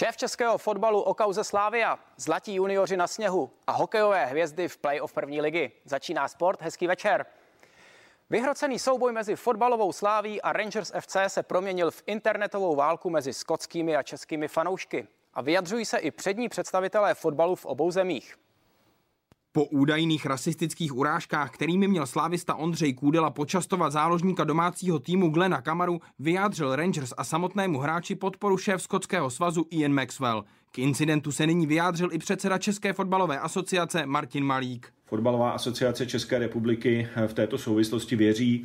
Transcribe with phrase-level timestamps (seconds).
[0.00, 5.12] Šéf českého fotbalu o kauze Slávia, zlatí junioři na sněhu a hokejové hvězdy v play-off
[5.12, 5.72] první ligy.
[5.84, 7.26] Začíná sport, hezký večer.
[8.30, 13.96] Vyhrocený souboj mezi fotbalovou sláví a Rangers FC se proměnil v internetovou válku mezi skotskými
[13.96, 15.08] a českými fanoušky.
[15.34, 18.36] A vyjadřují se i přední představitelé fotbalu v obou zemích.
[19.52, 26.00] Po údajných rasistických urážkách, kterými měl slávista Ondřej Kůdela počastovat záložníka domácího týmu Glena Kamaru,
[26.18, 30.44] vyjádřil Rangers a samotnému hráči podporu šéf skotského svazu Ian Maxwell.
[30.72, 34.88] K incidentu se nyní vyjádřil i předseda České fotbalové asociace Martin Malík.
[35.06, 38.64] Fotbalová asociace České republiky v této souvislosti věří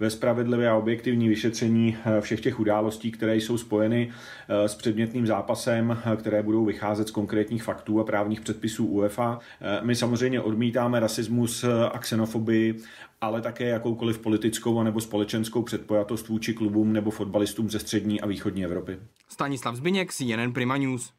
[0.00, 4.12] ve spravedlivé a objektivní vyšetření všech těch událostí, které jsou spojeny
[4.48, 9.38] s předmětným zápasem, které budou vycházet z konkrétních faktů a právních předpisů UEFA.
[9.82, 12.80] My samozřejmě odmítáme rasismus a xenofobii,
[13.20, 18.64] ale také jakoukoliv politickou nebo společenskou předpojatost vůči klubům nebo fotbalistům ze střední a východní
[18.64, 18.98] Evropy.
[19.28, 21.12] Stanislav Zbiněk, CNN Prima News.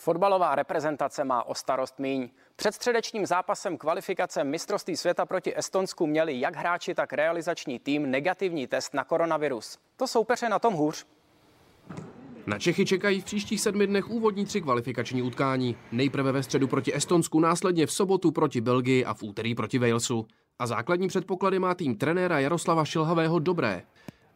[0.00, 2.30] Fotbalová reprezentace má o starost míň.
[2.56, 8.66] Před středečním zápasem kvalifikace mistrovství světa proti Estonsku měli jak hráči, tak realizační tým negativní
[8.66, 9.78] test na koronavirus.
[9.96, 11.06] To soupeře na tom hůř.
[12.46, 15.76] Na Čechy čekají v příštích sedmi dnech úvodní tři kvalifikační utkání.
[15.92, 20.26] Nejprve ve středu proti Estonsku, následně v sobotu proti Belgii a v úterý proti Walesu.
[20.58, 23.82] A základní předpoklady má tým trenéra Jaroslava Šilhavého dobré.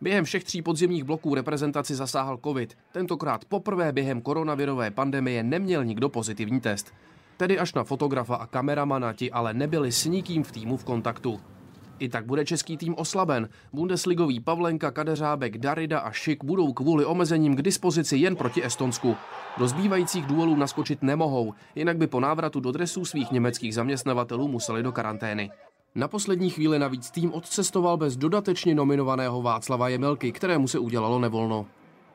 [0.04, 2.76] Během všech tří podzimních bloků reprezentaci zasáhl covid.
[2.92, 6.94] Tentokrát poprvé během koronavirové pandemie neměl nikdo pozitivní test.
[7.36, 11.40] Tedy až na fotografa a kameramana ti ale nebyli s nikým v týmu v kontaktu.
[11.98, 13.48] I tak bude český tým oslaben.
[13.72, 19.16] Bundesligový Pavlenka, Kadeřábek, Darida a Šik budou kvůli omezením k dispozici jen proti Estonsku.
[19.58, 24.82] Do zbývajících duelů naskočit nemohou, jinak by po návratu do dresů svých německých zaměstnavatelů museli
[24.82, 25.50] do karantény.
[25.96, 31.66] Na poslední chvíli navíc tým odcestoval bez dodatečně nominovaného Václava Jemelky, kterému se udělalo nevolno.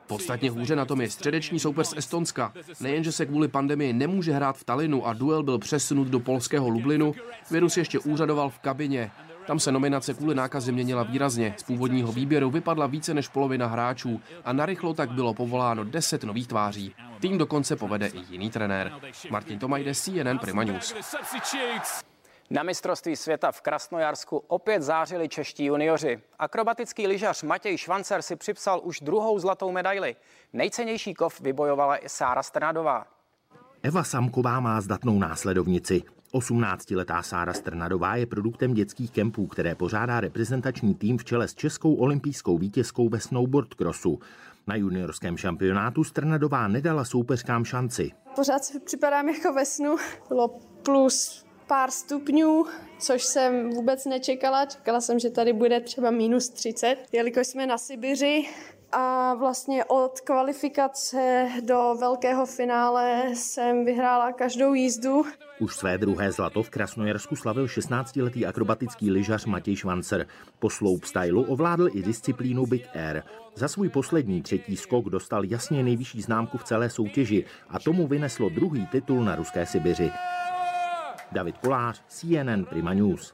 [0.07, 2.53] Podstatně hůře na tom je středeční soupeř z Estonska.
[2.81, 7.13] Nejenže se kvůli pandemii nemůže hrát v Talinu a duel byl přesunut do polského Lublinu,
[7.51, 9.11] virus ještě úřadoval v kabině.
[9.47, 11.53] Tam se nominace kvůli nákaze měnila výrazně.
[11.57, 16.47] Z původního výběru vypadla více než polovina hráčů a narychlo tak bylo povoláno 10 nových
[16.47, 16.95] tváří.
[17.19, 18.91] Tým dokonce povede i jiný trenér.
[19.29, 20.95] Martin Tomajde, CNN Prima News.
[22.51, 26.21] Na mistrovství světa v Krasnojarsku opět zářili čeští junioři.
[26.39, 30.15] Akrobatický lyžař Matěj Švancer si připsal už druhou zlatou medaili.
[30.53, 33.05] Nejcennější kov vybojovala i Sára Strnadová.
[33.83, 36.03] Eva Samková má zdatnou následovnici.
[36.33, 41.95] 18-letá Sára Strnadová je produktem dětských kempů, které pořádá reprezentační tým v čele s českou
[41.95, 44.19] olympijskou vítězkou ve snowboard crossu.
[44.67, 48.11] Na juniorském šampionátu Strnadová nedala soupeřkám šanci.
[48.35, 49.95] Pořád si připadám jako ve snu.
[50.29, 50.47] Bylo
[50.83, 52.65] plus pár stupňů,
[52.99, 54.65] což jsem vůbec nečekala.
[54.65, 58.45] Čekala jsem, že tady bude třeba minus 30, jelikož jsme na Sibiři
[58.91, 65.25] a vlastně od kvalifikace do velkého finále jsem vyhrála každou jízdu.
[65.59, 70.27] Už své druhé zlato v Krasnojarsku slavil 16-letý akrobatický lyžař Matěj Švancer.
[70.59, 73.23] Po slope stylu ovládl i disciplínu Big Air.
[73.55, 78.49] Za svůj poslední třetí skok dostal jasně nejvyšší známku v celé soutěži a tomu vyneslo
[78.49, 80.11] druhý titul na ruské Sibiři.
[81.31, 83.33] David Kolář, CNN Prima News.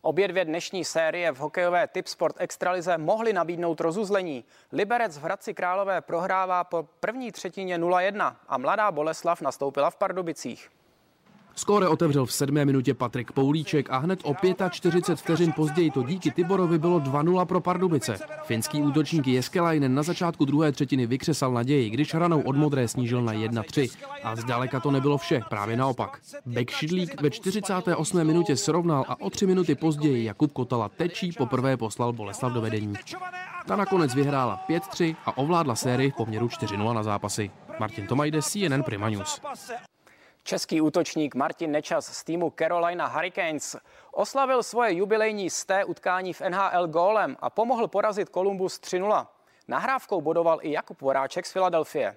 [0.00, 4.44] Obě dvě dnešní série v hokejové Tip Sport Extralize mohly nabídnout rozuzlení.
[4.72, 10.70] Liberec v Hradci Králové prohrává po první třetině 0-1 a mladá Boleslav nastoupila v Pardubicích.
[11.54, 14.34] Skóre otevřel v sedmé minutě Patrik Poulíček a hned o
[14.70, 18.18] 45 vteřin později to díky Tiborovi bylo 2-0 pro Pardubice.
[18.44, 23.32] Finský útočník Jeskelainen na začátku druhé třetiny vykřesal naději, když ranou od modré snížil na
[23.32, 23.90] 1-3.
[24.22, 26.20] A zdaleka to nebylo vše, právě naopak.
[26.46, 28.24] Bek Šidlík ve 48.
[28.24, 32.94] minutě srovnal a o tři minuty později Jakub Kotala tečí poprvé poslal Boleslav do vedení.
[33.66, 37.50] Ta nakonec vyhrála 5-3 a ovládla sérii v poměru 4-0 na zápasy.
[37.80, 39.40] Martin Tomajde, CNN Prima News.
[40.44, 43.76] Český útočník Martin Nečas z týmu Carolina Hurricanes
[44.12, 49.26] oslavil svoje jubilejní sté utkání v NHL gólem a pomohl porazit Columbus 3-0.
[49.68, 52.16] Nahrávkou bodoval i Jakub Voráček z Filadelfie.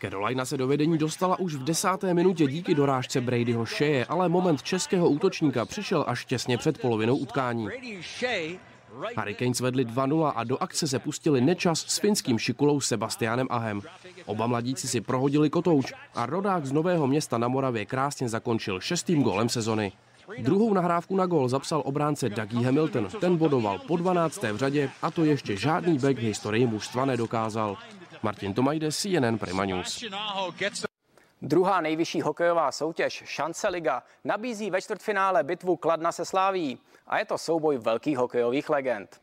[0.00, 4.62] Carolina se do vedení dostala už v desáté minutě díky dorážce Bradyho Shea, ale moment
[4.62, 7.68] českého útočníka přišel až těsně před polovinou utkání.
[9.16, 13.80] Hurricanes vedli 2-0 a do akce se pustili nečas s finským šikulou Sebastianem Ahem.
[14.26, 19.22] Oba mladíci si prohodili kotouč a rodák z Nového města na Moravě krásně zakončil šestým
[19.22, 19.92] gólem sezony.
[20.38, 23.08] Druhou nahrávku na gól zapsal obránce Dougie Hamilton.
[23.20, 24.42] Ten bodoval po 12.
[24.42, 27.76] v řadě a to ještě žádný back v historii mužstva nedokázal.
[28.22, 30.04] Martin Tomajde, CNN Prima News.
[31.42, 37.24] Druhá nejvyšší hokejová soutěž, Šance Liga, nabízí ve čtvrtfinále bitvu Kladna se Sláví a je
[37.24, 39.20] to souboj velkých hokejových legend.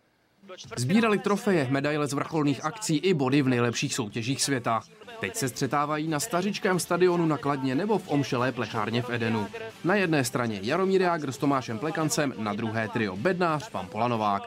[0.78, 4.82] Sbírali trofeje, medaile z vrcholných akcí i body v nejlepších soutěžích světa.
[5.20, 9.48] Teď se střetávají na stařičkém stadionu na Kladně nebo v omšelé plechárně v Edenu.
[9.84, 14.44] Na jedné straně Jaromír Jágr s Tomášem Plekancem, na druhé trio Bednář, pan Polanovák.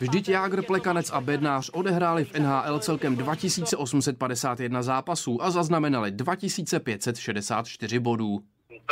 [0.00, 8.42] Vždyť Jágr, Plekanec a Bednář odehráli v NHL celkem 2851 zápasů a zaznamenali 2564 bodů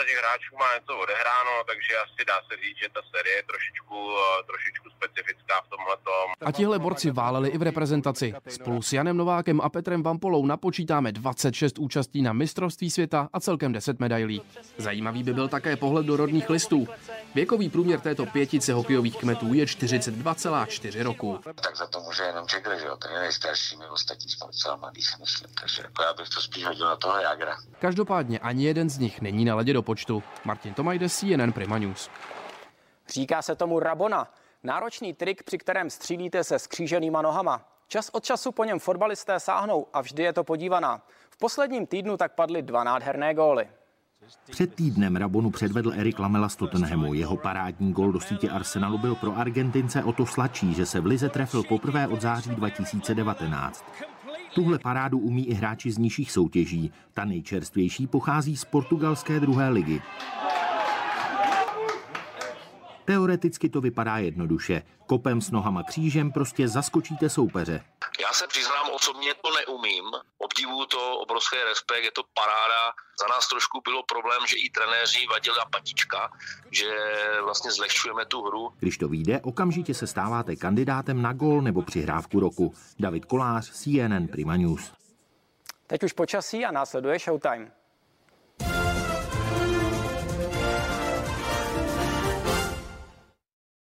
[0.08, 3.96] těch hráčů má něco odehráno, takže asi dá se říct, že ta série je trošičku,
[4.10, 5.88] eh, trošičku specifická v tomhle.
[6.40, 8.34] A tihle borci váleli i v reprezentaci.
[8.48, 13.72] Spolu s Janem Novákem a Petrem Vampolou napočítáme 26 účastí na mistrovství světa a celkem
[13.72, 14.42] 10 medailí.
[14.76, 16.88] Zajímavý by byl také pohled do rodných listů.
[17.34, 21.40] Věkový průměr této pětice hokejových kmetů je 42,4 roku.
[21.54, 22.96] Tak za to může jenom Jagger, že jo?
[22.96, 25.50] Ten je nejstarší, my ostatní jsme docela mladý, si myslím.
[25.60, 27.56] Takže jako já bych to spíš hodil na toho Jagra.
[27.78, 30.22] Každopádně ani jeden z nich není na ledě do počtu.
[30.44, 32.10] Martin Tomajde, CNN Prima News.
[33.08, 34.32] Říká se tomu Rabona.
[34.62, 37.68] Náročný trik, při kterém střílíte se skříženýma nohama.
[37.88, 41.02] Čas od času po něm fotbalisté sáhnou a vždy je to podívaná.
[41.30, 43.68] V posledním týdnu tak padly dva nádherné góly.
[44.50, 47.14] Před týdnem Rabonu předvedl Erik Lamela z Tottenhamu.
[47.14, 51.06] Jeho parádní gol do sítě Arsenalu byl pro Argentince o to sladší, že se v
[51.06, 53.84] Lize trefil poprvé od září 2019.
[54.54, 56.92] Tuhle parádu umí i hráči z nižších soutěží.
[57.14, 60.02] Ta nejčerstvější pochází z portugalské druhé ligy.
[63.08, 64.82] Teoreticky to vypadá jednoduše.
[65.06, 67.84] Kopem s nohama křížem prostě zaskočíte soupeře.
[68.20, 70.04] Já se přiznám, osobně to neumím.
[70.38, 72.80] Obdivuju to, obrovský respekt, je to paráda.
[73.20, 76.32] Za nás trošku bylo problém, že i trenéři vadila patička,
[76.70, 76.90] že
[77.42, 78.72] vlastně zlehčujeme tu hru.
[78.78, 82.74] Když to vyjde, okamžitě se stáváte kandidátem na gol nebo přihrávku roku.
[82.98, 84.92] David Kolář, CNN Prima News.
[85.86, 87.77] Teď už počasí a následuje Showtime.